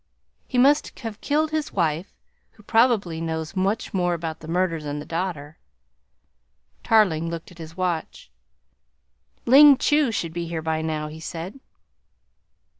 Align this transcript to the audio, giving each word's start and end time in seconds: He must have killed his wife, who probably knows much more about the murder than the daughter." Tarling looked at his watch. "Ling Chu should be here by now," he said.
He 0.47 0.57
must 0.57 0.97
have 1.01 1.21
killed 1.21 1.51
his 1.51 1.71
wife, 1.71 2.11
who 2.53 2.63
probably 2.63 3.21
knows 3.21 3.55
much 3.55 3.93
more 3.93 4.15
about 4.15 4.39
the 4.39 4.47
murder 4.47 4.81
than 4.81 4.97
the 4.97 5.05
daughter." 5.05 5.59
Tarling 6.83 7.29
looked 7.29 7.51
at 7.51 7.59
his 7.59 7.77
watch. 7.77 8.31
"Ling 9.45 9.77
Chu 9.77 10.11
should 10.11 10.33
be 10.33 10.47
here 10.47 10.63
by 10.63 10.81
now," 10.81 11.07
he 11.07 11.19
said. 11.19 11.59